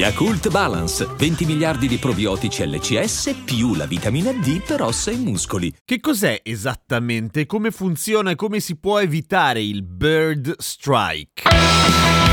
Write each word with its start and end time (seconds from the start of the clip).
Yakult 0.00 0.48
Balance, 0.48 1.06
20 1.14 1.44
miliardi 1.44 1.86
di 1.86 1.98
probiotici 1.98 2.66
LCS 2.66 3.42
più 3.44 3.74
la 3.74 3.84
vitamina 3.84 4.32
D 4.32 4.62
per 4.62 4.80
ossa 4.80 5.10
e 5.10 5.16
muscoli. 5.16 5.70
Che 5.84 6.00
cos'è 6.00 6.40
esattamente? 6.42 7.44
Come 7.44 7.70
funziona 7.70 8.30
e 8.30 8.34
come 8.34 8.60
si 8.60 8.78
può 8.78 8.98
evitare 8.98 9.62
il 9.62 9.82
bird 9.82 10.54
strike? 10.56 12.29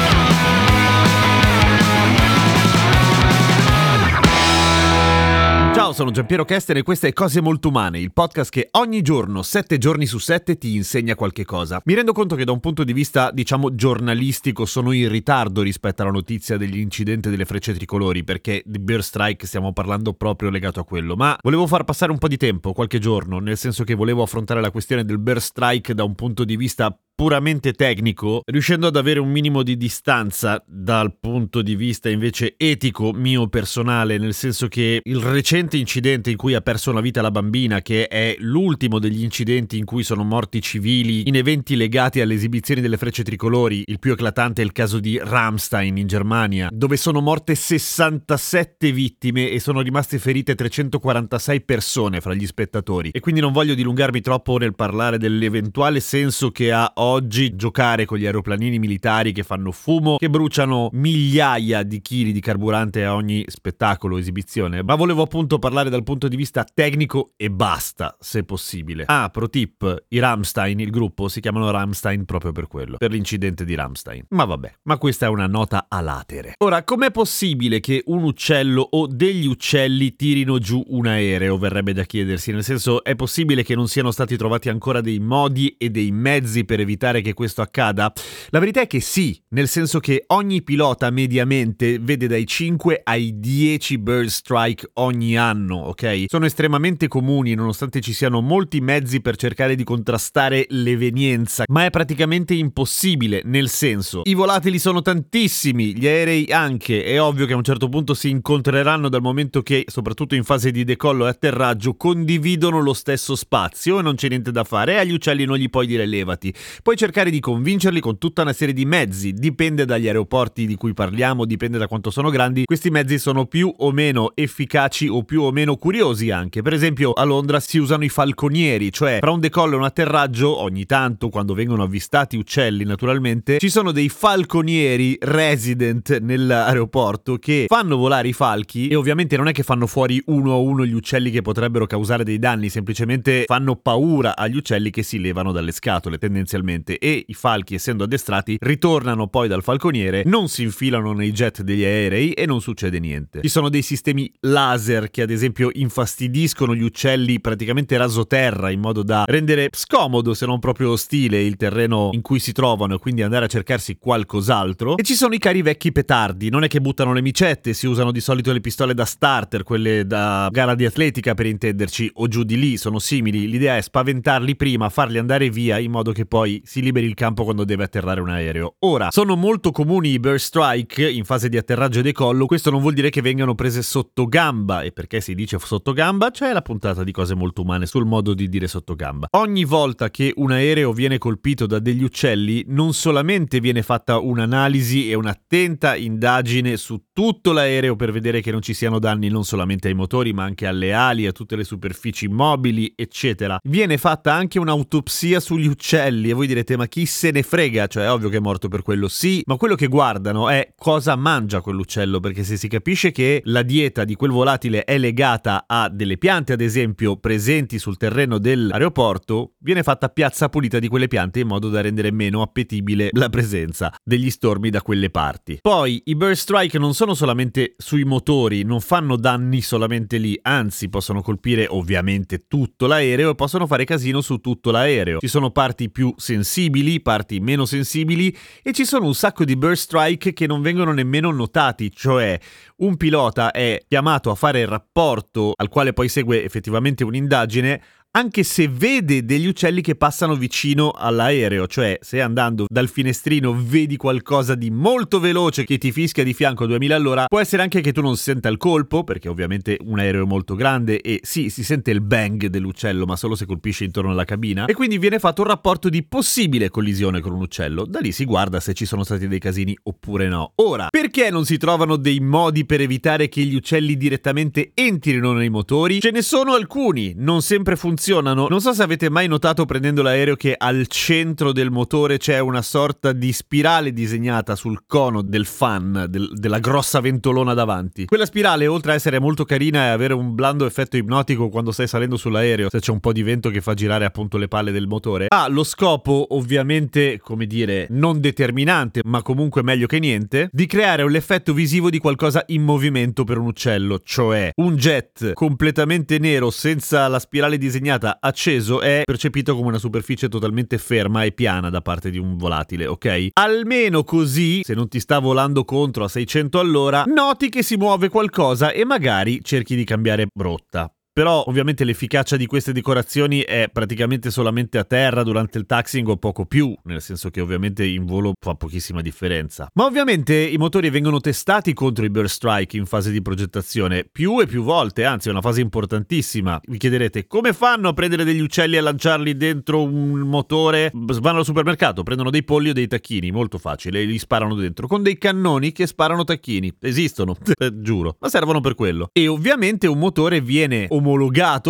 Ciao, 5.77 5.93
sono 5.93 6.09
Giampiero 6.09 6.43
Kester 6.43 6.77
e 6.77 6.81
questa 6.81 7.05
è 7.05 7.13
Cose 7.13 7.39
Molto 7.39 7.67
Umane, 7.67 7.99
il 7.99 8.11
podcast 8.11 8.49
che 8.49 8.67
ogni 8.71 9.03
giorno, 9.03 9.43
sette 9.43 9.77
giorni 9.77 10.07
su 10.07 10.17
sette, 10.17 10.57
ti 10.57 10.75
insegna 10.75 11.13
qualche 11.13 11.45
cosa. 11.45 11.79
Mi 11.85 11.93
rendo 11.93 12.13
conto 12.13 12.35
che 12.35 12.45
da 12.45 12.51
un 12.51 12.59
punto 12.59 12.83
di 12.83 12.93
vista, 12.93 13.29
diciamo, 13.29 13.75
giornalistico 13.75 14.65
sono 14.65 14.91
in 14.91 15.07
ritardo 15.07 15.61
rispetto 15.61 16.01
alla 16.01 16.09
notizia 16.09 16.57
dell'incidente 16.57 17.29
delle 17.29 17.45
frecce 17.45 17.75
tricolori, 17.75 18.23
perché 18.23 18.63
di 18.65 18.79
Bear 18.79 19.03
Strike 19.03 19.45
stiamo 19.45 19.71
parlando 19.71 20.13
proprio 20.13 20.49
legato 20.49 20.79
a 20.79 20.83
quello, 20.83 21.15
ma 21.15 21.37
volevo 21.43 21.67
far 21.67 21.83
passare 21.83 22.11
un 22.11 22.17
po' 22.17 22.27
di 22.27 22.37
tempo, 22.37 22.73
qualche 22.73 22.97
giorno, 22.97 23.37
nel 23.37 23.55
senso 23.55 23.83
che 23.83 23.93
volevo 23.93 24.23
affrontare 24.23 24.61
la 24.61 24.71
questione 24.71 25.05
del 25.05 25.19
Bear 25.19 25.39
Strike 25.39 25.93
da 25.93 26.03
un 26.03 26.15
punto 26.15 26.43
di 26.43 26.57
vista 26.57 26.99
puramente 27.17 27.73
tecnico, 27.73 28.43
riuscendo 28.45 28.85
ad 28.85 28.95
avere 28.95 29.19
un 29.19 29.31
minimo 29.31 29.63
di 29.63 29.75
distanza 29.75 30.63
dal 30.67 31.17
punto 31.19 31.63
di 31.63 31.75
vista 31.75 32.09
invece 32.09 32.53
etico 32.57 33.11
mio 33.11 33.47
personale, 33.47 34.19
nel 34.19 34.35
senso 34.35 34.67
che 34.67 35.01
il 35.03 35.17
recente 35.17 35.77
incidente 35.77 36.29
in 36.29 36.37
cui 36.37 36.53
ha 36.53 36.61
perso 36.61 36.91
la 36.91 37.01
vita 37.01 37.23
la 37.23 37.31
bambina, 37.31 37.81
che 37.81 38.07
è 38.07 38.35
l'ultimo 38.37 38.99
degli 38.99 39.23
incidenti 39.23 39.79
in 39.79 39.85
cui 39.85 40.03
sono 40.03 40.23
morti 40.23 40.61
civili 40.61 41.27
in 41.27 41.33
eventi 41.33 41.75
legati 41.75 42.21
alle 42.21 42.35
esibizioni 42.35 42.81
delle 42.81 42.97
frecce 42.97 43.23
tricolori, 43.23 43.81
il 43.87 43.97
più 43.97 44.11
eclatante 44.11 44.61
è 44.61 44.65
il 44.65 44.71
caso 44.71 44.99
di 44.99 45.17
Ramstein 45.17 45.97
in 45.97 46.05
Germania, 46.05 46.69
dove 46.71 46.97
sono 46.97 47.19
morte 47.19 47.55
67 47.55 48.91
vittime 48.91 49.49
e 49.49 49.59
sono 49.59 49.81
rimaste 49.81 50.19
ferite 50.19 50.53
346 50.53 51.61
persone 51.61 52.21
fra 52.21 52.35
gli 52.35 52.45
spettatori. 52.45 53.09
E 53.09 53.21
quindi 53.21 53.41
non 53.41 53.53
voglio 53.53 53.73
dilungarmi 53.73 54.21
troppo 54.21 54.59
nel 54.59 54.75
parlare 54.75 55.17
dell'eventuale 55.17 55.99
senso 55.99 56.51
che 56.51 56.71
ha 56.71 56.91
oggi 57.07 57.55
giocare 57.55 58.05
con 58.05 58.17
gli 58.17 58.25
aeroplanini 58.25 58.77
militari 58.79 59.31
che 59.31 59.43
fanno 59.43 59.71
fumo, 59.71 60.17
che 60.17 60.29
bruciano 60.29 60.89
migliaia 60.91 61.83
di 61.83 62.01
chili 62.01 62.31
di 62.31 62.41
carburante 62.41 63.05
a 63.05 63.15
ogni 63.15 63.43
spettacolo, 63.47 64.17
esibizione, 64.17 64.83
ma 64.83 64.95
volevo 64.95 65.21
appunto 65.21 65.57
parlare 65.57 65.89
dal 65.89 66.03
punto 66.03 66.27
di 66.27 66.35
vista 66.35 66.65
tecnico 66.65 67.31
e 67.37 67.49
basta, 67.49 68.15
se 68.19 68.43
possibile. 68.43 69.05
Ah, 69.07 69.29
pro 69.29 69.49
tip, 69.49 70.05
i 70.09 70.19
Ramstein, 70.19 70.79
il 70.79 70.89
gruppo, 70.89 71.29
si 71.29 71.39
chiamano 71.39 71.71
Ramstein 71.71 72.25
proprio 72.25 72.51
per 72.51 72.67
quello, 72.67 72.97
per 72.97 73.11
l'incidente 73.11 73.63
di 73.63 73.73
Ramstein. 73.73 74.25
Ma 74.29 74.45
vabbè, 74.45 74.73
ma 74.83 74.97
questa 74.97 75.27
è 75.27 75.29
una 75.29 75.47
nota 75.47 75.85
a 75.87 76.01
latere. 76.01 76.55
Ora, 76.59 76.83
com'è 76.83 77.11
possibile 77.11 77.79
che 77.79 78.03
un 78.07 78.23
uccello 78.23 78.85
o 78.91 79.07
degli 79.07 79.47
uccelli 79.47 80.15
tirino 80.15 80.59
giù 80.59 80.83
un 80.89 81.07
aereo, 81.07 81.57
verrebbe 81.57 81.93
da 81.93 82.03
chiedersi, 82.03 82.51
nel 82.51 82.63
senso 82.63 83.03
è 83.03 83.15
possibile 83.15 83.63
che 83.63 83.75
non 83.75 83.87
siano 83.87 84.11
stati 84.11 84.35
trovati 84.35 84.69
ancora 84.69 84.99
dei 85.01 85.19
modi 85.19 85.75
e 85.77 85.89
dei 85.89 86.11
mezzi 86.11 86.65
per 86.65 86.81
evitare 86.81 86.95
evitare 86.97 87.21
che 87.21 87.33
questo 87.33 87.61
accada? 87.61 88.11
La 88.49 88.59
verità 88.59 88.81
è 88.81 88.87
che 88.87 88.99
sì, 88.99 89.39
nel 89.49 89.67
senso 89.67 89.99
che 89.99 90.23
ogni 90.27 90.63
pilota 90.63 91.09
mediamente 91.11 91.99
vede 91.99 92.27
dai 92.27 92.45
5 92.45 93.01
ai 93.03 93.39
10 93.39 93.97
bird 93.99 94.27
strike 94.27 94.89
ogni 94.95 95.37
anno, 95.37 95.77
ok? 95.77 96.25
Sono 96.27 96.45
estremamente 96.45 97.07
comuni 97.07 97.53
nonostante 97.53 98.01
ci 98.01 98.13
siano 98.13 98.41
molti 98.41 98.81
mezzi 98.81 99.21
per 99.21 99.35
cercare 99.35 99.75
di 99.75 99.83
contrastare 99.83 100.65
l'evenienza, 100.69 101.63
ma 101.67 101.85
è 101.85 101.89
praticamente 101.89 102.55
impossibile, 102.55 103.41
nel 103.45 103.69
senso, 103.69 104.21
i 104.25 104.33
volatili 104.33 104.79
sono 104.79 105.01
tantissimi, 105.01 105.95
gli 105.95 106.07
aerei 106.07 106.47
anche, 106.51 107.03
è 107.03 107.21
ovvio 107.21 107.45
che 107.45 107.53
a 107.53 107.57
un 107.57 107.63
certo 107.63 107.87
punto 107.89 108.13
si 108.13 108.29
incontreranno 108.29 109.07
dal 109.07 109.21
momento 109.21 109.61
che, 109.61 109.85
soprattutto 109.87 110.35
in 110.35 110.43
fase 110.43 110.71
di 110.71 110.83
decollo 110.83 111.27
e 111.27 111.29
atterraggio, 111.29 111.95
condividono 111.95 112.81
lo 112.81 112.93
stesso 112.93 113.35
spazio 113.35 113.99
e 113.99 114.01
non 114.01 114.15
c'è 114.15 114.29
niente 114.29 114.51
da 114.51 114.63
fare 114.63 114.99
agli 114.99 115.13
uccelli 115.13 115.45
non 115.45 115.57
gli 115.57 115.69
puoi 115.69 115.85
dire 115.85 116.05
levati. 116.07 116.53
Puoi 116.87 116.97
cercare 116.97 117.29
di 117.29 117.41
convincerli 117.41 117.99
con 117.99 118.17
tutta 118.17 118.43
una 118.43 118.53
serie 118.53 118.73
di 118.73 118.85
mezzi, 118.85 119.33
dipende 119.33 119.83
dagli 119.83 120.07
aeroporti 120.07 120.65
di 120.65 120.75
cui 120.75 120.93
parliamo, 120.93 121.43
dipende 121.43 121.77
da 121.77 121.85
quanto 121.85 122.09
sono 122.11 122.29
grandi, 122.29 122.63
questi 122.63 122.89
mezzi 122.89 123.19
sono 123.19 123.45
più 123.45 123.69
o 123.79 123.91
meno 123.91 124.31
efficaci 124.33 125.09
o 125.09 125.23
più 125.23 125.41
o 125.41 125.51
meno 125.51 125.75
curiosi 125.75 126.31
anche. 126.31 126.61
Per 126.61 126.71
esempio 126.71 127.11
a 127.11 127.25
Londra 127.25 127.59
si 127.59 127.77
usano 127.77 128.05
i 128.05 128.07
falconieri, 128.07 128.89
cioè 128.93 129.19
tra 129.19 129.31
un 129.31 129.41
decollo 129.41 129.73
e 129.73 129.79
un 129.79 129.83
atterraggio, 129.83 130.61
ogni 130.61 130.85
tanto 130.85 131.27
quando 131.27 131.53
vengono 131.53 131.83
avvistati 131.83 132.37
uccelli 132.37 132.85
naturalmente, 132.85 133.57
ci 133.57 133.67
sono 133.67 133.91
dei 133.91 134.07
falconieri 134.07 135.17
resident 135.19 136.19
nell'aeroporto 136.19 137.35
che 137.35 137.65
fanno 137.67 137.97
volare 137.97 138.29
i 138.29 138.33
falchi 138.33 138.87
e 138.87 138.95
ovviamente 138.95 139.35
non 139.35 139.49
è 139.49 139.51
che 139.51 139.63
fanno 139.63 139.87
fuori 139.87 140.23
uno 140.27 140.53
a 140.53 140.57
uno 140.57 140.85
gli 140.85 140.93
uccelli 140.93 141.31
che 141.31 141.41
potrebbero 141.41 141.85
causare 141.85 142.23
dei 142.23 142.39
danni, 142.39 142.69
semplicemente 142.69 143.43
fanno 143.45 143.75
paura 143.75 144.37
agli 144.37 144.55
uccelli 144.55 144.89
che 144.89 145.03
si 145.03 145.19
levano 145.19 145.51
dalle 145.51 145.73
scatole 145.73 146.17
tendenzialmente 146.17 146.75
ovviamente, 146.77 146.97
e 146.99 147.25
i 147.27 147.33
falchi, 147.33 147.75
essendo 147.75 148.03
addestrati, 148.03 148.57
ritornano 148.59 149.27
poi 149.27 149.47
dal 149.47 149.63
falconiere, 149.63 150.23
non 150.25 150.47
si 150.47 150.63
infilano 150.63 151.13
nei 151.13 151.31
jet 151.31 151.61
degli 151.61 151.83
aerei 151.83 152.31
e 152.31 152.45
non 152.45 152.61
succede 152.61 152.99
niente. 152.99 153.41
Ci 153.41 153.49
sono 153.49 153.69
dei 153.69 153.81
sistemi 153.81 154.31
laser 154.41 155.09
che 155.09 155.23
ad 155.23 155.31
esempio 155.31 155.69
infastidiscono 155.73 156.75
gli 156.75 156.83
uccelli 156.83 157.39
praticamente 157.41 157.97
rasoterra 157.97 158.69
in 158.69 158.79
modo 158.79 159.03
da 159.03 159.25
rendere 159.27 159.69
scomodo, 159.71 160.33
se 160.33 160.45
non 160.45 160.59
proprio 160.59 160.91
ostile, 160.91 161.41
il 161.41 161.55
terreno 161.55 162.09
in 162.13 162.21
cui 162.21 162.39
si 162.39 162.51
trovano 162.51 162.95
e 162.95 162.99
quindi 162.99 163.23
andare 163.23 163.45
a 163.45 163.47
cercarsi 163.47 163.97
qualcos'altro. 163.97 164.97
E 164.97 165.03
ci 165.03 165.15
sono 165.15 165.33
i 165.33 165.39
cari 165.39 165.61
vecchi 165.61 165.91
petardi, 165.91 166.49
non 166.49 166.63
è 166.63 166.67
che 166.67 166.79
buttano 166.79 167.13
le 167.13 167.21
micette, 167.21 167.73
si 167.73 167.87
usano 167.87 168.11
di 168.11 168.21
solito 168.21 168.51
le 168.51 168.61
pistole 168.61 168.93
da 168.93 169.05
starter, 169.05 169.63
quelle 169.63 170.05
da 170.05 170.49
gara 170.51 170.75
di 170.75 170.85
atletica 170.85 171.33
per 171.33 171.45
intenderci, 171.45 172.11
o 172.15 172.27
giù 172.27 172.43
di 172.43 172.57
lì, 172.57 172.77
sono 172.77 172.99
simili. 172.99 173.47
L'idea 173.47 173.77
è 173.77 173.81
spaventarli 173.81 174.55
prima, 174.55 174.89
farli 174.89 175.17
andare 175.17 175.49
via 175.49 175.77
in 175.79 175.91
modo 175.91 176.11
che 176.11 176.25
poi 176.25 176.61
si 176.67 176.81
liberi 176.81 177.05
il 177.05 177.13
campo 177.13 177.45
quando 177.45 177.63
deve 177.63 177.85
atterrare 177.85 178.19
un 178.19 178.29
aereo. 178.29 178.75
Ora, 178.79 179.09
sono 179.09 179.37
molto 179.37 179.71
comuni 179.71 180.09
i 180.09 180.19
burst 180.19 180.47
strike 180.47 181.09
in 181.09 181.23
fase 181.23 181.47
di 181.47 181.57
atterraggio 181.57 181.99
e 181.99 182.03
decollo, 182.03 182.45
questo 182.45 182.69
non 182.69 182.81
vuol 182.81 182.93
dire 182.93 183.09
che 183.09 183.21
vengano 183.21 183.55
prese 183.55 183.81
sotto 183.81 184.25
gamba, 184.25 184.81
e 184.81 184.91
perché 184.91 185.21
si 185.21 185.33
dice 185.33 185.57
sotto 185.59 185.93
gamba 185.93 186.29
c'è 186.29 186.51
la 186.51 186.61
puntata 186.61 187.03
di 187.03 187.11
cose 187.11 187.35
molto 187.35 187.61
umane 187.61 187.85
sul 187.85 188.05
modo 188.05 188.33
di 188.33 188.49
dire 188.49 188.67
sotto 188.67 188.95
gamba. 188.95 189.27
Ogni 189.31 189.63
volta 189.63 190.09
che 190.09 190.33
un 190.35 190.51
aereo 190.51 190.91
viene 190.91 191.17
colpito 191.17 191.65
da 191.65 191.79
degli 191.79 192.03
uccelli, 192.03 192.65
non 192.67 192.93
solamente 192.93 193.61
viene 193.61 193.81
fatta 193.81 194.19
un'analisi 194.19 195.09
e 195.09 195.13
un'attenta 195.13 195.95
indagine 195.95 196.75
su 196.75 197.05
tutto 197.13 197.53
l'aereo 197.53 197.95
per 197.95 198.11
vedere 198.11 198.41
che 198.41 198.51
non 198.51 198.61
ci 198.61 198.73
siano 198.73 198.99
danni 198.99 199.29
non 199.29 199.45
solamente 199.45 199.87
ai 199.87 199.93
motori, 199.93 200.33
ma 200.33 200.43
anche 200.43 200.67
alle 200.67 200.91
ali, 200.91 201.27
a 201.27 201.31
tutte 201.31 201.55
le 201.55 201.63
superfici 201.63 202.27
mobili, 202.27 202.91
eccetera. 202.95 203.57
Viene 203.63 203.97
fatta 203.97 204.33
anche 204.33 204.59
un'autopsia 204.59 205.39
sugli 205.39 205.67
uccelli 205.67 206.29
e 206.29 206.33
voi 206.33 206.46
direte 206.47 206.57
direte 206.57 206.75
ma 206.77 206.87
chi 206.87 207.05
se 207.05 207.31
ne 207.31 207.43
frega, 207.43 207.87
cioè 207.87 208.05
è 208.05 208.11
ovvio 208.11 208.29
che 208.29 208.37
è 208.37 208.39
morto 208.41 208.67
per 208.67 208.81
quello, 208.81 209.07
sì, 209.07 209.41
ma 209.45 209.55
quello 209.55 209.75
che 209.75 209.87
guardano 209.87 210.49
è 210.49 210.73
cosa 210.75 211.15
mangia 211.15 211.61
quell'uccello, 211.61 212.19
perché 212.19 212.43
se 212.43 212.57
si 212.57 212.67
capisce 212.67 213.11
che 213.11 213.41
la 213.45 213.61
dieta 213.61 214.03
di 214.03 214.15
quel 214.15 214.31
volatile 214.31 214.83
è 214.83 214.97
legata 214.97 215.65
a 215.67 215.89
delle 215.89 216.17
piante, 216.17 216.53
ad 216.53 216.61
esempio, 216.61 217.17
presenti 217.17 217.79
sul 217.79 217.97
terreno 217.97 218.39
dell'aeroporto, 218.39 219.53
viene 219.59 219.83
fatta 219.83 220.09
piazza 220.09 220.49
pulita 220.49 220.79
di 220.79 220.87
quelle 220.87 221.07
piante 221.07 221.39
in 221.39 221.47
modo 221.47 221.69
da 221.69 221.81
rendere 221.81 222.11
meno 222.11 222.41
appetibile 222.41 223.09
la 223.11 223.29
presenza 223.29 223.93
degli 224.03 224.29
stormi 224.29 224.69
da 224.69 224.81
quelle 224.81 225.09
parti. 225.09 225.59
Poi 225.61 226.01
i 226.05 226.15
burst 226.15 226.41
strike 226.41 226.79
non 226.79 226.93
sono 226.93 227.13
solamente 227.13 227.75
sui 227.77 228.03
motori, 228.03 228.63
non 228.63 228.81
fanno 228.81 229.15
danni 229.15 229.61
solamente 229.61 230.17
lì, 230.17 230.37
anzi 230.41 230.89
possono 230.89 231.21
colpire 231.21 231.67
ovviamente 231.69 232.45
tutto 232.47 232.87
l'aereo 232.87 233.31
e 233.31 233.35
possono 233.35 233.67
fare 233.67 233.85
casino 233.85 234.21
su 234.21 234.37
tutto 234.37 234.71
l'aereo. 234.71 235.19
Ci 235.19 235.27
sono 235.27 235.51
parti 235.51 235.89
più 235.89 236.13
sensibili 236.17 236.36
sensibili, 236.37 237.01
parti 237.01 237.39
meno 237.39 237.65
sensibili 237.65 238.35
e 238.61 238.71
ci 238.71 238.85
sono 238.85 239.05
un 239.05 239.15
sacco 239.15 239.43
di 239.43 239.55
burst 239.55 239.83
strike 239.83 240.33
che 240.33 240.45
non 240.45 240.61
vengono 240.61 240.91
nemmeno 240.91 241.31
notati, 241.31 241.91
cioè 241.91 242.39
un 242.77 242.95
pilota 242.97 243.51
è 243.51 243.83
chiamato 243.87 244.29
a 244.29 244.35
fare 244.35 244.61
il 244.61 244.67
rapporto 244.67 245.53
al 245.55 245.69
quale 245.69 245.93
poi 245.93 246.09
segue 246.09 246.43
effettivamente 246.43 247.03
un'indagine 247.03 247.81
anche 248.17 248.41
se 248.41 248.67
vede 248.67 249.25
degli 249.25 249.45
uccelli 249.45 249.79
che 249.79 249.93
passano 249.93 250.35
vicino 250.35 250.89
all'aereo, 250.89 251.67
cioè 251.67 251.99
se 252.01 252.19
andando 252.19 252.65
dal 252.67 252.89
finestrino 252.89 253.55
vedi 253.55 253.95
qualcosa 253.95 254.55
di 254.55 254.71
molto 254.71 255.19
veloce 255.19 255.63
che 255.65 255.77
ti 255.77 255.91
fischia 255.91 256.23
di 256.23 256.33
fianco 256.33 256.63
a 256.63 256.67
2000 256.67 256.95
all'ora, 256.95 257.25
può 257.27 257.39
essere 257.39 257.61
anche 257.61 257.79
che 257.79 257.93
tu 257.93 258.01
non 258.01 258.17
senta 258.17 258.49
il 258.49 258.57
colpo, 258.57 259.03
perché 259.03 259.29
ovviamente 259.29 259.77
un 259.85 259.99
aereo 259.99 260.23
è 260.23 260.25
molto 260.25 260.55
grande 260.55 260.99
e 260.99 261.19
sì, 261.21 261.51
si 261.51 261.63
sente 261.63 261.91
il 261.91 262.01
bang 262.01 262.47
dell'uccello, 262.47 263.05
ma 263.05 263.15
solo 263.15 263.35
se 263.35 263.45
colpisce 263.45 263.83
intorno 263.83 264.09
alla 264.09 264.25
cabina, 264.25 264.65
e 264.65 264.73
quindi 264.73 264.97
viene 264.97 265.19
fatto 265.19 265.41
un 265.41 265.49
rapporto 265.49 265.87
di 265.87 266.03
possibile 266.03 266.69
collisione 266.69 267.19
con 267.19 267.33
un 267.33 267.41
uccello. 267.41 267.85
Da 267.85 267.99
lì 267.99 268.11
si 268.11 268.25
guarda 268.25 268.59
se 268.59 268.73
ci 268.73 268.85
sono 268.87 269.03
stati 269.03 269.27
dei 269.27 269.37
casini 269.37 269.77
oppure 269.83 270.27
no. 270.27 270.53
Ora, 270.55 270.87
perché 270.89 271.29
non 271.29 271.45
si 271.45 271.57
trovano 271.57 271.97
dei 271.97 272.19
modi 272.19 272.65
per 272.65 272.81
evitare 272.81 273.29
che 273.29 273.43
gli 273.43 273.53
uccelli 273.53 273.95
direttamente 273.95 274.71
entrino 274.73 275.33
nei 275.33 275.49
motori? 275.49 276.01
Ce 276.01 276.09
ne 276.09 276.23
sono 276.23 276.53
alcuni, 276.53 277.13
non 277.15 277.43
sempre 277.43 277.75
funzionano. 277.75 278.05
Non 278.47 278.61
so 278.61 278.73
se 278.73 278.83
avete 278.83 279.09
mai 279.09 279.27
notato 279.27 279.65
prendendo 279.65 280.01
l'aereo 280.01 280.35
che 280.35 280.55
al 280.57 280.87
centro 280.87 281.51
del 281.51 281.71
motore 281.71 282.17
c'è 282.17 282.39
una 282.39 282.61
sorta 282.61 283.11
di 283.11 283.33
spirale 283.33 283.91
disegnata 283.91 284.55
sul 284.55 284.83
cono 284.87 285.21
del 285.21 285.45
fan, 285.45 286.05
del, 286.09 286.29
della 286.33 286.59
grossa 286.59 287.01
ventolona 287.01 287.53
davanti. 287.53 288.05
Quella 288.05 288.25
spirale, 288.25 288.65
oltre 288.67 288.93
a 288.93 288.95
essere 288.95 289.19
molto 289.19 289.43
carina 289.43 289.85
e 289.85 289.89
avere 289.89 290.13
un 290.13 290.35
blando 290.35 290.65
effetto 290.65 290.95
ipnotico 290.95 291.49
quando 291.49 291.71
stai 291.71 291.87
salendo 291.87 292.15
sull'aereo, 292.15 292.69
se 292.69 292.79
c'è 292.79 292.91
un 292.91 293.01
po' 293.01 293.11
di 293.11 293.23
vento 293.23 293.49
che 293.49 293.59
fa 293.59 293.73
girare 293.73 294.05
appunto 294.05 294.37
le 294.37 294.47
palle 294.47 294.71
del 294.71 294.87
motore, 294.87 295.25
ha 295.27 295.47
lo 295.49 295.65
scopo, 295.65 296.27
ovviamente, 296.29 297.19
come 297.19 297.45
dire, 297.45 297.87
non 297.89 298.21
determinante, 298.21 299.01
ma 299.03 299.21
comunque 299.21 299.63
meglio 299.63 299.87
che 299.87 299.99
niente, 299.99 300.47
di 300.51 300.65
creare 300.65 301.09
l'effetto 301.09 301.53
visivo 301.53 301.89
di 301.89 301.99
qualcosa 301.99 302.43
in 302.47 302.63
movimento 302.63 303.23
per 303.23 303.37
un 303.37 303.47
uccello, 303.47 303.99
cioè 304.03 304.51
un 304.55 304.75
jet 304.75 305.33
completamente 305.33 306.19
nero 306.19 306.49
senza 306.51 307.07
la 307.07 307.19
spirale 307.19 307.57
disegnata 307.57 307.96
acceso 308.03 308.81
è 308.81 309.01
percepito 309.03 309.55
come 309.55 309.67
una 309.67 309.77
superficie 309.77 310.29
totalmente 310.29 310.77
ferma 310.77 311.23
e 311.23 311.31
piana 311.31 311.69
da 311.69 311.81
parte 311.81 312.09
di 312.09 312.17
un 312.17 312.37
volatile, 312.37 312.87
ok? 312.87 313.27
Almeno 313.33 314.03
così, 314.03 314.61
se 314.63 314.73
non 314.73 314.87
ti 314.87 314.99
sta 314.99 315.19
volando 315.19 315.63
contro 315.63 316.03
a 316.03 316.07
600 316.07 316.59
all'ora, 316.59 317.03
noti 317.05 317.49
che 317.49 317.63
si 317.63 317.77
muove 317.77 318.09
qualcosa 318.09 318.71
e 318.71 318.85
magari 318.85 319.39
cerchi 319.43 319.75
di 319.75 319.83
cambiare 319.83 320.27
rotta. 320.33 320.91
Però 321.17 321.45
ovviamente 321.47 321.83
l'efficacia 321.83 322.37
di 322.37 322.45
queste 322.45 322.71
decorazioni 322.71 323.39
è 323.39 323.71
praticamente 323.73 324.29
solamente 324.29 324.77
a 324.77 324.83
terra 324.83 325.23
durante 325.23 325.57
il 325.57 325.65
taxing 325.65 326.07
o 326.09 326.17
poco 326.17 326.45
più, 326.45 326.77
nel 326.83 327.01
senso 327.01 327.31
che 327.31 327.41
ovviamente 327.41 327.83
in 327.83 328.05
volo 328.05 328.33
fa 328.39 328.53
pochissima 328.53 329.01
differenza. 329.01 329.67
Ma 329.73 329.85
ovviamente 329.85 330.35
i 330.35 330.57
motori 330.57 330.91
vengono 330.91 331.19
testati 331.19 331.73
contro 331.73 332.05
i 332.05 332.11
burst 332.11 332.35
strike 332.35 332.77
in 332.77 332.85
fase 332.85 333.09
di 333.09 333.23
progettazione 333.23 334.03
più 334.03 334.39
e 334.39 334.45
più 334.45 334.61
volte, 334.61 335.05
anzi 335.05 335.29
è 335.29 335.31
una 335.31 335.41
fase 335.41 335.59
importantissima. 335.61 336.61
Vi 336.63 336.77
chiederete 336.77 337.25
come 337.25 337.51
fanno 337.51 337.89
a 337.89 337.93
prendere 337.93 338.23
degli 338.23 338.41
uccelli 338.41 338.77
e 338.77 338.81
lanciarli 338.81 339.35
dentro 339.35 339.81
un 339.81 340.19
motore? 340.19 340.91
Vanno 340.93 341.39
al 341.39 341.45
supermercato, 341.45 342.03
prendono 342.03 342.29
dei 342.29 342.43
polli 342.43 342.69
o 342.69 342.73
dei 342.73 342.85
tacchini, 342.85 343.31
molto 343.31 343.57
facile, 343.57 344.01
e 344.01 344.05
li 344.05 344.19
sparano 344.19 344.53
dentro 344.53 344.85
con 344.85 345.01
dei 345.01 345.17
cannoni 345.17 345.71
che 345.71 345.87
sparano 345.87 346.23
tacchini. 346.23 346.75
Esistono, 346.79 347.35
giuro, 347.81 348.17
ma 348.19 348.29
servono 348.29 348.61
per 348.61 348.75
quello. 348.75 349.09
E 349.11 349.27
ovviamente 349.27 349.87
un 349.87 349.97
motore 349.97 350.41
viene 350.41 350.85
omologato 350.87 351.05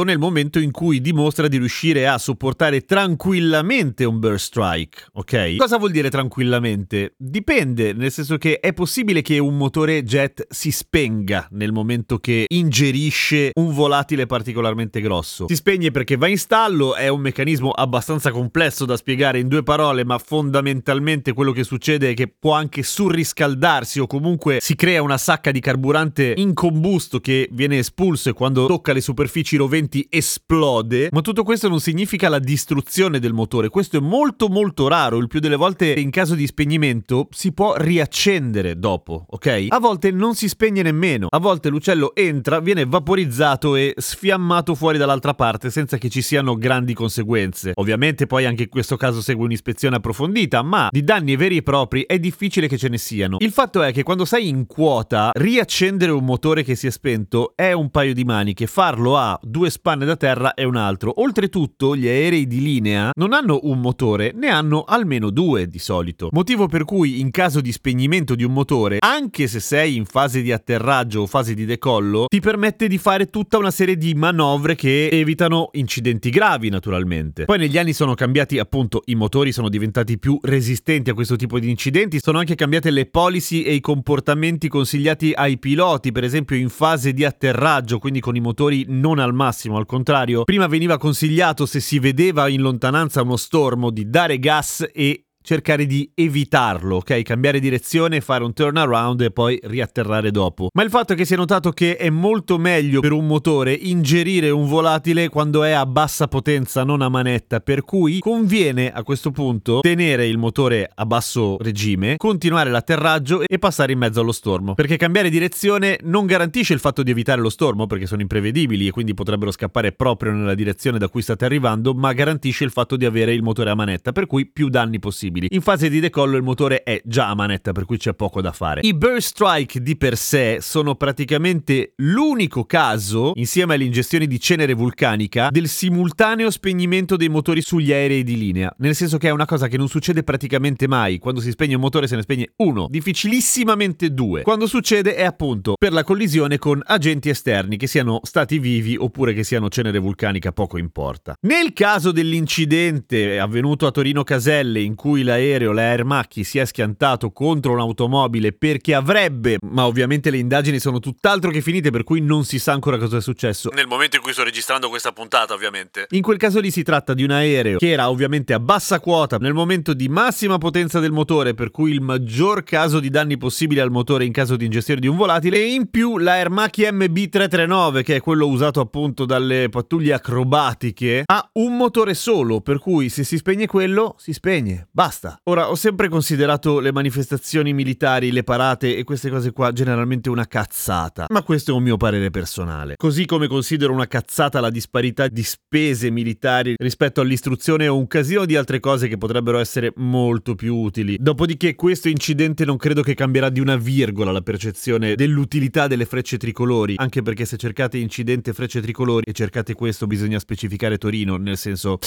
nel 0.03 0.17
momento 0.17 0.57
in 0.57 0.71
cui 0.71 0.99
dimostra 0.99 1.47
di 1.47 1.57
riuscire 1.57 2.07
a 2.07 2.17
sopportare 2.17 2.81
tranquillamente 2.81 4.03
un 4.03 4.19
burst 4.19 4.47
strike, 4.47 5.03
ok? 5.13 5.57
Cosa 5.57 5.77
vuol 5.77 5.91
dire 5.91 6.09
tranquillamente? 6.09 7.13
Dipende, 7.17 7.93
nel 7.93 8.11
senso 8.11 8.37
che 8.37 8.59
è 8.59 8.73
possibile 8.73 9.21
che 9.21 9.37
un 9.37 9.55
motore 9.55 10.03
jet 10.03 10.47
si 10.49 10.71
spenga 10.71 11.47
nel 11.51 11.71
momento 11.71 12.17
che 12.17 12.45
ingerisce 12.47 13.51
un 13.53 13.73
volatile 13.73 14.25
particolarmente 14.25 15.01
grosso. 15.01 15.45
Si 15.47 15.55
spegne 15.55 15.91
perché 15.91 16.15
va 16.15 16.27
in 16.27 16.37
stallo, 16.37 16.95
è 16.95 17.07
un 17.07 17.21
meccanismo 17.21 17.69
abbastanza 17.69 18.31
complesso 18.31 18.85
da 18.85 18.97
spiegare 18.97 19.39
in 19.39 19.47
due 19.47 19.61
parole, 19.61 20.03
ma 20.03 20.17
fondamentalmente 20.17 21.33
quello 21.33 21.51
che 21.51 21.63
succede 21.63 22.09
è 22.09 22.13
che 22.15 22.27
può 22.27 22.53
anche 22.53 22.81
surriscaldarsi 22.81 23.99
o 23.99 24.07
comunque 24.07 24.57
si 24.61 24.75
crea 24.75 25.01
una 25.03 25.17
sacca 25.17 25.51
di 25.51 25.59
carburante 25.59 26.33
incombusto 26.35 27.19
che 27.19 27.47
viene 27.51 27.77
espulso 27.77 28.29
e 28.29 28.33
quando 28.33 28.65
tocca 28.65 28.93
le 28.93 29.01
superfici 29.01 29.25
superfici 29.27 29.57
roventi 29.57 30.07
esplode, 30.09 31.09
ma 31.11 31.19
tutto 31.19 31.43
questo 31.43 31.67
non 31.67 31.81
significa 31.81 32.29
la 32.29 32.39
distruzione 32.39 33.19
del 33.19 33.33
motore, 33.33 33.67
questo 33.67 33.97
è 33.97 33.99
molto 33.99 34.47
molto 34.47 34.87
raro, 34.87 35.17
il 35.17 35.27
più 35.27 35.41
delle 35.41 35.57
volte 35.57 35.91
in 35.91 36.09
caso 36.09 36.33
di 36.33 36.47
spegnimento 36.47 37.27
si 37.31 37.51
può 37.51 37.75
riaccendere 37.75 38.79
dopo, 38.79 39.25
ok? 39.29 39.65
A 39.67 39.79
volte 39.79 40.11
non 40.11 40.33
si 40.33 40.47
spegne 40.47 40.81
nemmeno, 40.81 41.27
a 41.29 41.39
volte 41.39 41.67
l'uccello 41.67 42.15
entra, 42.15 42.61
viene 42.61 42.85
vaporizzato 42.85 43.75
e 43.75 43.93
sfiammato 43.97 44.75
fuori 44.75 44.97
dall'altra 44.97 45.33
parte 45.33 45.69
senza 45.69 45.97
che 45.97 46.09
ci 46.09 46.21
siano 46.21 46.55
grandi 46.55 46.93
conseguenze. 46.93 47.73
Ovviamente 47.75 48.27
poi 48.27 48.45
anche 48.45 48.63
in 48.63 48.69
questo 48.69 48.95
caso 48.95 49.21
segue 49.21 49.43
un'ispezione 49.43 49.97
approfondita, 49.97 50.61
ma 50.61 50.87
di 50.89 51.03
danni 51.03 51.35
veri 51.35 51.57
e 51.57 51.63
propri 51.63 52.05
è 52.07 52.17
difficile 52.17 52.69
che 52.69 52.77
ce 52.77 52.87
ne 52.87 52.97
siano. 52.97 53.37
Il 53.39 53.51
fatto 53.51 53.83
è 53.83 53.91
che 53.91 54.03
quando 54.03 54.23
sei 54.23 54.47
in 54.47 54.65
quota, 54.67 55.31
riaccendere 55.33 56.11
un 56.11 56.23
motore 56.23 56.63
che 56.63 56.75
si 56.75 56.87
è 56.87 56.91
spento 56.91 57.53
è 57.55 57.73
un 57.73 57.89
paio 57.89 58.13
di 58.13 58.23
maniche, 58.23 58.67
farlo 58.67 59.16
ha 59.17 59.39
due 59.41 59.69
spanne 59.69 60.05
da 60.05 60.15
terra 60.15 60.53
e 60.53 60.63
un 60.63 60.75
altro. 60.75 61.21
Oltretutto, 61.21 61.95
gli 61.95 62.07
aerei 62.07 62.47
di 62.47 62.61
linea 62.61 63.11
non 63.15 63.33
hanno 63.33 63.59
un 63.63 63.79
motore, 63.79 64.31
ne 64.33 64.49
hanno 64.49 64.83
almeno 64.83 65.29
due 65.29 65.67
di 65.67 65.79
solito. 65.79 66.29
Motivo 66.31 66.67
per 66.67 66.85
cui, 66.85 67.19
in 67.19 67.31
caso 67.31 67.61
di 67.61 67.71
spegnimento 67.71 68.35
di 68.35 68.43
un 68.43 68.53
motore, 68.53 68.97
anche 68.99 69.47
se 69.47 69.59
sei 69.59 69.95
in 69.95 70.05
fase 70.05 70.41
di 70.41 70.51
atterraggio 70.51 71.21
o 71.21 71.27
fase 71.27 71.53
di 71.53 71.65
decollo, 71.65 72.25
ti 72.27 72.39
permette 72.39 72.87
di 72.87 72.97
fare 72.97 73.29
tutta 73.29 73.57
una 73.57 73.71
serie 73.71 73.97
di 73.97 74.13
manovre 74.13 74.75
che 74.75 75.07
evitano 75.09 75.69
incidenti 75.73 76.29
gravi, 76.29 76.69
naturalmente. 76.69 77.45
Poi 77.45 77.57
negli 77.57 77.77
anni 77.77 77.93
sono 77.93 78.13
cambiati, 78.13 78.59
appunto, 78.59 79.01
i 79.05 79.15
motori 79.15 79.51
sono 79.51 79.69
diventati 79.69 80.19
più 80.19 80.37
resistenti 80.41 81.09
a 81.09 81.13
questo 81.13 81.35
tipo 81.35 81.59
di 81.59 81.69
incidenti, 81.69 82.19
sono 82.21 82.39
anche 82.39 82.55
cambiate 82.55 82.91
le 82.91 83.05
policy 83.05 83.61
e 83.63 83.73
i 83.73 83.79
comportamenti 83.79 84.67
consigliati 84.67 85.31
ai 85.33 85.57
piloti, 85.57 86.11
per 86.11 86.23
esempio 86.23 86.55
in 86.55 86.69
fase 86.69 87.13
di 87.13 87.23
atterraggio, 87.23 87.99
quindi 87.99 88.19
con 88.19 88.35
i 88.35 88.39
motori 88.39 88.85
non 88.87 89.06
non 89.07 89.19
al 89.19 89.33
massimo, 89.33 89.77
al 89.77 89.85
contrario, 89.85 90.43
prima 90.43 90.67
veniva 90.67 90.97
consigliato 90.97 91.65
se 91.65 91.79
si 91.79 91.97
vedeva 91.97 92.49
in 92.49 92.59
lontananza 92.59 93.21
uno 93.21 93.37
stormo 93.37 93.89
di 93.89 94.09
dare 94.09 94.37
gas 94.37 94.85
e 94.91 95.26
cercare 95.47 95.85
di 95.85 96.11
evitarlo, 96.13 96.97
ok? 96.97 97.21
Cambiare 97.21 97.61
direzione, 97.61 98.19
fare 98.19 98.43
un 98.43 98.51
turnaround 98.51 99.21
e 99.21 99.31
poi 99.31 99.57
riatterrare 99.63 100.29
dopo. 100.29 100.67
Ma 100.73 100.83
il 100.83 100.89
fatto 100.89 101.13
è 101.13 101.15
che 101.15 101.23
si 101.23 101.35
è 101.35 101.37
notato 101.37 101.71
che 101.71 101.95
è 101.95 102.09
molto 102.09 102.57
meglio 102.57 102.99
per 102.99 103.13
un 103.13 103.25
motore 103.25 103.71
ingerire 103.71 104.49
un 104.49 104.67
volatile 104.67 105.29
quando 105.29 105.63
è 105.63 105.71
a 105.71 105.85
bassa 105.85 106.27
potenza, 106.27 106.83
non 106.83 107.01
a 107.01 107.07
manetta, 107.07 107.61
per 107.61 107.83
cui 107.83 108.19
conviene 108.19 108.91
a 108.91 109.03
questo 109.03 109.31
punto 109.31 109.79
tenere 109.79 110.27
il 110.27 110.37
motore 110.37 110.91
a 110.93 111.05
basso 111.05 111.55
regime, 111.61 112.17
continuare 112.17 112.69
l'atterraggio 112.69 113.41
e 113.47 113.57
passare 113.57 113.93
in 113.93 113.99
mezzo 113.99 114.19
allo 114.19 114.33
stormo, 114.33 114.73
perché 114.73 114.97
cambiare 114.97 115.29
direzione 115.29 115.97
non 116.03 116.25
garantisce 116.25 116.73
il 116.73 116.81
fatto 116.81 117.03
di 117.03 117.11
evitare 117.11 117.39
lo 117.39 117.49
stormo, 117.49 117.87
perché 117.87 118.05
sono 118.05 118.21
imprevedibili 118.21 118.87
e 118.87 118.91
quindi 118.91 119.13
potrebbero 119.13 119.51
scappare 119.51 119.93
proprio 119.93 120.33
nella 120.33 120.55
direzione 120.55 120.97
da 120.97 121.07
cui 121.07 121.21
state 121.21 121.45
arrivando, 121.45 121.93
ma 121.93 122.11
garantisce 122.11 122.65
il 122.65 122.71
fatto 122.71 122.97
di 122.97 123.05
avere 123.05 123.33
il 123.33 123.43
motore 123.43 123.69
a 123.69 123.75
manetta, 123.75 124.11
per 124.11 124.25
cui 124.25 124.45
più 124.45 124.67
danni 124.67 124.99
possibili 124.99 125.35
possibili. 125.37 125.47
In 125.51 125.61
fase 125.61 125.89
di 125.89 125.99
decollo 125.99 126.37
il 126.37 126.43
motore 126.43 126.83
è 126.83 127.01
già 127.05 127.29
a 127.29 127.35
manetta, 127.35 127.71
per 127.71 127.85
cui 127.85 127.97
c'è 127.97 128.13
poco 128.13 128.41
da 128.41 128.51
fare. 128.51 128.81
I 128.83 128.93
burst 128.93 129.29
strike 129.29 129.81
di 129.81 129.95
per 129.95 130.17
sé 130.17 130.57
sono 130.61 130.95
praticamente 130.95 131.93
l'unico 131.97 132.65
caso, 132.65 133.31
insieme 133.35 133.75
all'ingestione 133.75 134.27
di 134.27 134.39
cenere 134.39 134.73
vulcanica, 134.73 135.49
del 135.51 135.67
simultaneo 135.67 136.49
spegnimento 136.49 137.15
dei 137.15 137.29
motori 137.29 137.61
sugli 137.61 137.91
aerei 137.91 138.23
di 138.23 138.37
linea. 138.37 138.73
Nel 138.79 138.95
senso 138.95 139.17
che 139.17 139.27
è 139.27 139.31
una 139.31 139.45
cosa 139.45 139.67
che 139.67 139.77
non 139.77 139.87
succede 139.87 140.23
praticamente 140.23 140.87
mai. 140.87 141.19
Quando 141.19 141.41
si 141.41 141.51
spegne 141.51 141.75
un 141.75 141.81
motore 141.81 142.07
se 142.07 142.15
ne 142.15 142.21
spegne 142.21 142.51
uno, 142.57 142.87
difficilissimamente 142.89 144.13
due. 144.13 144.41
Quando 144.41 144.67
succede 144.67 145.15
è 145.15 145.23
appunto 145.23 145.75
per 145.77 145.93
la 145.93 146.03
collisione 146.03 146.57
con 146.57 146.81
agenti 146.83 147.29
esterni, 147.29 147.77
che 147.77 147.87
siano 147.87 148.19
stati 148.23 148.59
vivi 148.59 148.95
oppure 148.97 149.33
che 149.33 149.43
siano 149.43 149.69
cenere 149.69 149.99
vulcanica, 149.99 150.51
poco 150.51 150.77
importa. 150.77 151.35
Nel 151.41 151.73
caso 151.73 152.11
dell'incidente 152.11 153.39
avvenuto 153.39 153.85
a 153.85 153.91
Torino 153.91 154.23
Caselle 154.23 154.81
in 154.81 154.95
cui 154.95 155.23
l'aereo, 155.27 155.71
l'Air 155.71 156.03
Macchi, 156.05 156.43
si 156.43 156.57
è 156.57 156.65
schiantato 156.65 157.31
contro 157.31 157.73
un'automobile 157.73 158.53
perché 158.53 158.95
avrebbe, 158.95 159.57
ma 159.61 159.85
ovviamente 159.85 160.31
le 160.31 160.37
indagini 160.37 160.79
sono 160.79 160.99
tutt'altro 160.99 161.51
che 161.51 161.61
finite, 161.61 161.91
per 161.91 162.03
cui 162.03 162.21
non 162.21 162.43
si 162.43 162.57
sa 162.57 162.71
ancora 162.71 162.97
cosa 162.97 163.17
è 163.17 163.21
successo. 163.21 163.69
Nel 163.73 163.85
momento 163.87 164.15
in 164.15 164.23
cui 164.23 164.33
sto 164.33 164.43
registrando 164.43 164.89
questa 164.89 165.11
puntata, 165.11 165.53
ovviamente. 165.53 166.07
In 166.11 166.21
quel 166.21 166.37
caso 166.37 166.59
lì 166.59 166.71
si 166.71 166.81
tratta 166.81 167.13
di 167.13 167.23
un 167.23 167.31
aereo 167.31 167.77
che 167.77 167.91
era 167.91 168.09
ovviamente 168.09 168.53
a 168.53 168.59
bassa 168.59 168.99
quota 168.99 169.37
nel 169.37 169.53
momento 169.53 169.93
di 169.93 170.07
massima 170.07 170.57
potenza 170.57 170.99
del 170.99 171.11
motore, 171.11 171.53
per 171.53 171.69
cui 171.69 171.91
il 171.91 172.01
maggior 172.01 172.63
caso 172.63 172.99
di 172.99 173.09
danni 173.09 173.37
possibili 173.37 173.79
al 173.79 173.91
motore 173.91 174.25
in 174.25 174.31
caso 174.31 174.55
di 174.55 174.65
ingestione 174.65 175.01
di 175.01 175.07
un 175.07 175.17
volatile, 175.17 175.57
e 175.57 175.73
in 175.73 175.89
più 175.89 176.17
la 176.17 176.33
Air 176.33 176.49
Macchi 176.49 176.83
MB339, 176.83 178.03
che 178.03 178.15
è 178.15 178.21
quello 178.21 178.47
usato 178.47 178.79
appunto 178.79 179.25
dalle 179.25 179.67
pattuglie 179.69 180.13
acrobatiche, 180.13 181.23
ha 181.25 181.49
un 181.53 181.75
motore 181.75 182.13
solo, 182.13 182.61
per 182.61 182.79
cui 182.79 183.09
se 183.09 183.23
si 183.23 183.37
spegne 183.37 183.67
quello, 183.67 184.15
si 184.17 184.31
spegne. 184.31 184.87
Basta 184.91 185.06
Basta. 185.07 185.39
Ora, 185.43 185.69
ho 185.69 185.75
sempre 185.75 186.09
considerato 186.09 186.81
le 186.81 186.91
manifestazioni 186.91 187.71
militari, 187.71 188.29
le 188.29 188.43
parate 188.43 188.97
e 188.97 189.05
queste 189.05 189.29
cose 189.29 189.53
qua 189.53 189.71
generalmente 189.71 190.29
una 190.29 190.45
cazzata, 190.45 191.27
ma 191.29 191.43
questo 191.43 191.71
è 191.71 191.73
un 191.73 191.83
mio 191.83 191.95
parere 191.95 192.29
personale. 192.29 192.95
Così 192.97 193.25
come 193.25 193.47
considero 193.47 193.93
una 193.93 194.07
cazzata 194.07 194.59
la 194.59 194.69
disparità 194.69 195.29
di 195.29 195.43
spese 195.43 196.09
militari 196.09 196.73
rispetto 196.77 197.21
all'istruzione 197.21 197.87
o 197.87 197.95
un 197.95 198.05
casino 198.07 198.43
di 198.43 198.57
altre 198.57 198.81
cose 198.81 199.07
che 199.07 199.17
potrebbero 199.17 199.59
essere 199.59 199.93
molto 199.95 200.55
più 200.55 200.75
utili. 200.75 201.15
Dopodiché 201.17 201.75
questo 201.75 202.09
incidente 202.09 202.65
non 202.65 202.75
credo 202.75 203.01
che 203.01 203.13
cambierà 203.13 203.47
di 203.47 203.61
una 203.61 203.77
virgola 203.77 204.33
la 204.33 204.41
percezione 204.41 205.15
dell'utilità 205.15 205.87
delle 205.87 206.05
frecce 206.05 206.35
tricolori, 206.35 206.95
anche 206.97 207.21
perché 207.21 207.45
se 207.45 207.55
cercate 207.55 207.97
incidente 207.97 208.51
frecce 208.51 208.81
tricolori 208.81 209.23
e 209.25 209.31
cercate 209.31 209.73
questo 209.73 210.05
bisogna 210.05 210.39
specificare 210.39 210.97
Torino, 210.97 211.37
nel 211.37 211.57
senso 211.57 211.97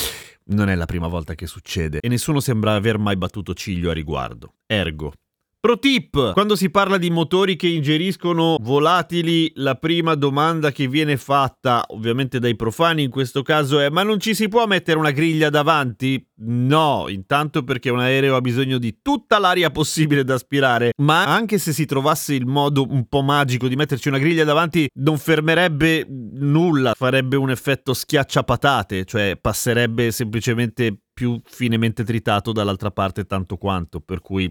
non 0.51 0.69
è 0.69 0.75
la 0.75 0.85
prima 0.85 1.07
volta 1.07 1.35
che 1.35 1.47
succede 1.47 2.01
e 2.01 2.09
nessuno 2.09 2.41
sembra 2.41 2.75
aver 2.75 2.89
mai 2.99 3.17
battuto 3.17 3.55
ciglio 3.55 3.91
a 3.91 3.95
riguardo. 3.95 4.55
Ergo, 4.67 5.13
Pro 5.61 5.79
tip! 5.79 6.33
Quando 6.33 6.57
si 6.57 6.71
parla 6.71 6.97
di 6.97 7.11
motori 7.11 7.55
che 7.55 7.67
ingeriscono 7.69 8.57
volatili, 8.63 9.53
la 9.57 9.75
prima 9.75 10.15
domanda 10.15 10.73
che 10.73 10.89
viene 10.89 11.19
fatta, 11.19 11.85
ovviamente 11.89 12.39
dai 12.39 12.57
profani 12.57 13.03
in 13.03 13.11
questo 13.11 13.43
caso, 13.43 13.79
è: 13.79 13.91
ma 13.91 14.03
non 14.03 14.19
ci 14.19 14.35
si 14.35 14.49
può 14.49 14.67
mettere 14.67 14.99
una 14.99 15.11
griglia 15.11 15.51
davanti? 15.51 16.27
No, 16.37 17.05
intanto 17.09 17.63
perché 17.63 17.91
un 17.91 18.01
aereo 18.01 18.37
ha 18.37 18.41
bisogno 18.41 18.79
di 18.79 19.01
tutta 19.03 19.39
l'aria 19.39 19.69
possibile 19.69 20.25
da 20.25 20.33
aspirare, 20.33 20.93
ma 21.03 21.27
anche 21.27 21.59
se 21.59 21.75
si 21.75 21.85
trovasse 21.85 22.33
il 22.33 22.47
modo 22.47 22.87
un 22.89 23.07
po' 23.07 23.21
magico 23.21 23.69
di 23.69 23.77
metterci 23.77 24.09
una 24.09 24.17
griglia 24.17 24.45
davanti, 24.45 24.89
non 24.95 25.19
fermerebbe 25.19 26.07
nulla, 26.09 26.95
farebbe 26.97 27.37
un 27.37 27.51
effetto 27.51 27.93
schiacciapatate, 27.93 29.05
cioè 29.05 29.37
passerebbe 29.39 30.11
semplicemente 30.11 31.01
più 31.21 31.39
finemente 31.45 32.03
tritato 32.03 32.51
dall'altra 32.51 32.91
parte 32.91 33.27
tanto 33.27 33.59
quanto, 33.59 34.01
per 34.01 34.23
cui 34.23 34.51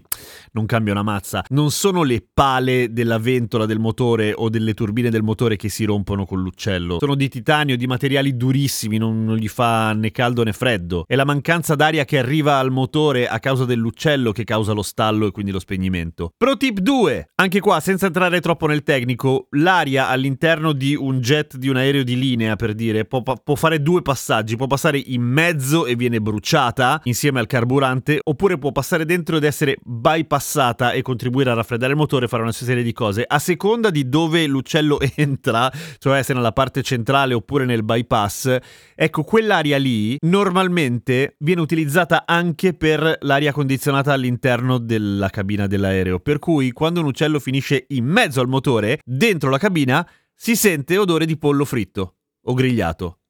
non 0.52 0.66
cambia 0.66 0.92
una 0.92 1.02
mazza. 1.02 1.42
Non 1.48 1.72
sono 1.72 2.04
le 2.04 2.24
pale 2.32 2.92
della 2.92 3.18
ventola 3.18 3.66
del 3.66 3.80
motore 3.80 4.32
o 4.36 4.48
delle 4.48 4.72
turbine 4.72 5.10
del 5.10 5.24
motore 5.24 5.56
che 5.56 5.68
si 5.68 5.84
rompono 5.84 6.24
con 6.24 6.40
l'uccello, 6.40 6.98
sono 7.00 7.16
di 7.16 7.28
titanio, 7.28 7.76
di 7.76 7.88
materiali 7.88 8.36
durissimi, 8.36 8.98
non, 8.98 9.24
non 9.24 9.34
gli 9.34 9.48
fa 9.48 9.92
né 9.94 10.12
caldo 10.12 10.44
né 10.44 10.52
freddo. 10.52 11.02
È 11.08 11.16
la 11.16 11.24
mancanza 11.24 11.74
d'aria 11.74 12.04
che 12.04 12.18
arriva 12.18 12.58
al 12.58 12.70
motore 12.70 13.26
a 13.26 13.40
causa 13.40 13.64
dell'uccello 13.64 14.30
che 14.30 14.44
causa 14.44 14.70
lo 14.72 14.82
stallo 14.82 15.26
e 15.26 15.32
quindi 15.32 15.50
lo 15.50 15.58
spegnimento. 15.58 16.34
Pro 16.36 16.56
tip 16.56 16.78
2, 16.78 17.30
anche 17.34 17.58
qua 17.58 17.80
senza 17.80 18.06
entrare 18.06 18.40
troppo 18.40 18.68
nel 18.68 18.84
tecnico, 18.84 19.48
l'aria 19.56 20.06
all'interno 20.06 20.72
di 20.72 20.94
un 20.94 21.18
jet 21.18 21.56
di 21.56 21.68
un 21.68 21.78
aereo 21.78 22.04
di 22.04 22.16
linea, 22.16 22.54
per 22.54 22.74
dire, 22.74 23.06
può, 23.06 23.22
può 23.22 23.56
fare 23.56 23.82
due 23.82 24.02
passaggi, 24.02 24.54
può 24.54 24.68
passare 24.68 25.02
in 25.04 25.22
mezzo 25.22 25.84
e 25.84 25.96
viene 25.96 26.20
bruciato 26.20 26.59
bruciata 26.60 27.00
insieme 27.04 27.40
al 27.40 27.46
carburante 27.46 28.20
oppure 28.22 28.58
può 28.58 28.70
passare 28.72 29.06
dentro 29.06 29.36
ed 29.36 29.44
essere 29.44 29.78
bypassata 29.82 30.92
e 30.92 31.00
contribuire 31.02 31.50
a 31.50 31.54
raffreddare 31.54 31.92
il 31.92 31.98
motore 31.98 32.28
fare 32.28 32.42
una 32.42 32.52
serie 32.52 32.82
di 32.82 32.92
cose 32.92 33.24
a 33.26 33.38
seconda 33.38 33.90
di 33.90 34.08
dove 34.08 34.46
l'uccello 34.46 34.98
entra, 35.16 35.70
cioè 35.98 36.22
se 36.22 36.34
nella 36.34 36.52
parte 36.52 36.82
centrale 36.82 37.34
oppure 37.34 37.64
nel 37.64 37.82
bypass. 37.82 38.58
Ecco, 38.94 39.22
quell'aria 39.22 39.78
lì 39.78 40.16
normalmente 40.20 41.36
viene 41.38 41.60
utilizzata 41.62 42.24
anche 42.26 42.74
per 42.74 43.18
l'aria 43.20 43.52
condizionata 43.52 44.12
all'interno 44.12 44.78
della 44.78 45.30
cabina 45.30 45.66
dell'aereo, 45.66 46.20
per 46.20 46.38
cui 46.38 46.72
quando 46.72 47.00
un 47.00 47.06
uccello 47.06 47.38
finisce 47.38 47.86
in 47.88 48.04
mezzo 48.04 48.40
al 48.40 48.48
motore, 48.48 49.00
dentro 49.04 49.48
la 49.48 49.58
cabina 49.58 50.06
si 50.34 50.56
sente 50.56 50.98
odore 50.98 51.24
di 51.26 51.38
pollo 51.38 51.64
fritto 51.64 52.16
o 52.44 52.54
grigliato. 52.54 53.20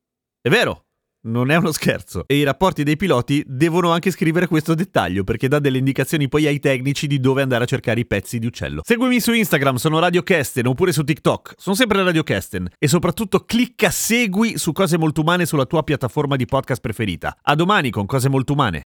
È 0.40 0.48
vero, 0.48 0.86
non 1.22 1.50
è 1.50 1.56
uno 1.56 1.72
scherzo. 1.72 2.24
E 2.26 2.36
i 2.36 2.42
rapporti 2.42 2.82
dei 2.82 2.96
piloti 2.96 3.42
devono 3.46 3.90
anche 3.90 4.10
scrivere 4.10 4.46
questo 4.46 4.74
dettaglio 4.74 5.24
perché 5.24 5.48
dà 5.48 5.58
delle 5.58 5.78
indicazioni 5.78 6.28
poi 6.28 6.46
ai 6.46 6.60
tecnici 6.60 7.06
di 7.06 7.20
dove 7.20 7.42
andare 7.42 7.64
a 7.64 7.66
cercare 7.66 8.00
i 8.00 8.06
pezzi 8.06 8.38
di 8.38 8.46
uccello. 8.46 8.82
Seguimi 8.84 9.20
su 9.20 9.32
Instagram, 9.32 9.76
sono 9.76 9.98
Radio 9.98 10.22
Kesten, 10.22 10.66
oppure 10.66 10.92
su 10.92 11.04
TikTok, 11.04 11.54
sono 11.56 11.76
sempre 11.76 12.02
Radio 12.02 12.22
Kesten. 12.22 12.68
E 12.78 12.88
soprattutto 12.88 13.44
clicca 13.44 13.90
segui 13.90 14.56
su 14.58 14.72
Cose 14.72 14.98
Molto 14.98 15.20
Umane 15.20 15.46
sulla 15.46 15.66
tua 15.66 15.82
piattaforma 15.82 16.36
di 16.36 16.46
podcast 16.46 16.80
preferita. 16.80 17.36
A 17.42 17.54
domani 17.54 17.90
con 17.90 18.06
Cose 18.06 18.28
Molto 18.28 18.52
Umane. 18.52 18.82